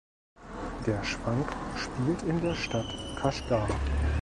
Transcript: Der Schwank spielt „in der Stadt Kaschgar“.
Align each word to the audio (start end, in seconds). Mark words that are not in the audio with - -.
Der 0.87 1.03
Schwank 1.03 1.55
spielt 1.77 2.23
„in 2.23 2.41
der 2.41 2.55
Stadt 2.55 2.91
Kaschgar“. 3.19 3.67